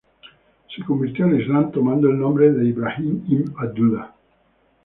Se 0.75 0.81
convirtió 0.83 1.25
al 1.25 1.39
islam, 1.39 1.69
tomando 1.71 2.09
el 2.09 2.17
nombre 2.19 2.51
de 2.51 2.65
"Ibrahim 2.67 3.23
ibn 3.27 3.53
Abdullah". 3.55 4.11